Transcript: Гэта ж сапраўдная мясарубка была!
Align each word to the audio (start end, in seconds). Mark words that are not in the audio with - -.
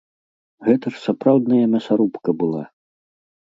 Гэта 0.67 0.93
ж 0.95 1.03
сапраўдная 1.05 1.65
мясарубка 1.77 2.29
была! 2.43 2.63